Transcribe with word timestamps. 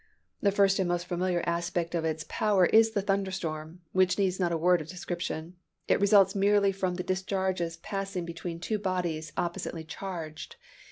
The 0.41 0.51
first 0.51 0.79
and 0.79 0.89
most 0.89 1.05
familiar 1.05 1.43
aspect 1.45 1.93
of 1.93 2.05
its 2.05 2.25
power 2.27 2.65
is 2.65 2.93
the 2.93 3.03
thunder 3.03 3.29
storm, 3.29 3.81
which 3.91 4.17
needs 4.17 4.39
not 4.39 4.51
a 4.51 4.57
word 4.57 4.81
of 4.81 4.87
description. 4.87 5.57
It 5.87 5.99
results 6.01 6.33
merely 6.33 6.71
from 6.71 6.95
the 6.95 7.03
discharges 7.03 7.77
passing 7.77 8.25
between 8.25 8.59
two 8.59 8.79
bodies 8.79 9.31
oppositely 9.37 9.83
charged. 9.83 10.55